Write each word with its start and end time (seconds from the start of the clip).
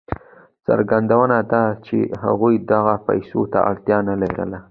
څرګنده 0.67 1.39
ده 1.51 1.63
چې 1.85 1.97
هغه 2.23 2.49
دغو 2.71 2.95
پیسو 3.07 3.41
ته 3.51 3.59
اړتیا 3.71 3.97
نه 4.09 4.15
لرله. 4.21 4.59